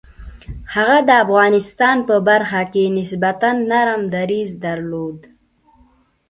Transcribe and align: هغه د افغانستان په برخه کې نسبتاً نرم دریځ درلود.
هغه 0.73 0.97
د 1.07 1.09
افغانستان 1.23 1.97
په 2.07 2.15
برخه 2.27 2.61
کې 2.73 2.83
نسبتاً 2.97 3.49
نرم 3.69 4.01
دریځ 4.13 4.49
درلود. 4.65 5.17